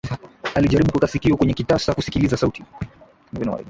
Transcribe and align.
Alijaribu 0.55 0.91
kuweka 0.91 1.07
sikio 1.07 1.37
kwenye 1.37 1.53
kitasa 1.53 1.93
kusikilizia 1.93 2.37
sauti 2.37 2.63